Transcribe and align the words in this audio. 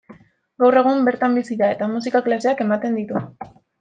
Gaur 0.61 0.77
egun 0.79 1.03
bertan 1.09 1.37
bizi 1.39 1.57
da 1.59 1.69
eta 1.75 1.91
musika 1.93 2.23
klaseak 2.29 2.65
ematen 2.67 2.99
ditu. 3.01 3.23